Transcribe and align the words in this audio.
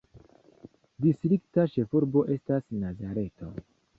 Distrikta 1.05 1.67
ĉefurbo 1.75 2.25
estas 2.37 2.65
Nazareto. 2.87 3.53